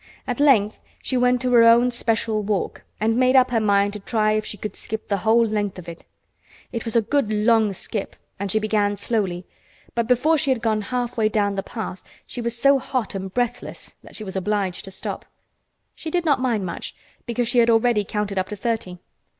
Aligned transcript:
At 0.25 0.39
length 0.39 0.81
she 1.03 1.15
went 1.15 1.43
to 1.43 1.51
her 1.51 1.61
own 1.63 1.91
special 1.91 2.41
walk 2.41 2.81
and 2.99 3.17
made 3.17 3.35
up 3.35 3.51
her 3.51 3.59
mind 3.59 3.93
to 3.93 3.99
try 3.99 4.31
if 4.31 4.43
she 4.43 4.57
could 4.57 4.75
skip 4.75 5.09
the 5.09 5.17
whole 5.19 5.45
length 5.45 5.77
of 5.77 5.87
it. 5.87 6.05
It 6.71 6.85
was 6.85 6.95
a 6.95 7.03
good 7.03 7.31
long 7.31 7.71
skip 7.73 8.15
and 8.39 8.49
she 8.51 8.57
began 8.57 8.97
slowly, 8.97 9.45
but 9.93 10.07
before 10.07 10.39
she 10.39 10.49
had 10.49 10.63
gone 10.63 10.81
half 10.81 11.17
way 11.19 11.29
down 11.29 11.53
the 11.53 11.61
path 11.61 12.01
she 12.25 12.41
was 12.41 12.57
so 12.59 12.79
hot 12.79 13.13
and 13.13 13.31
breathless 13.31 13.93
that 14.01 14.15
she 14.15 14.23
was 14.23 14.35
obliged 14.35 14.85
to 14.85 14.91
stop. 14.91 15.23
She 15.93 16.09
did 16.09 16.25
not 16.25 16.41
mind 16.41 16.65
much, 16.65 16.95
because 17.27 17.47
she 17.47 17.59
had 17.59 17.69
already 17.69 18.03
counted 18.03 18.39
up 18.39 18.49
to 18.49 18.55
thirty. 18.55 18.97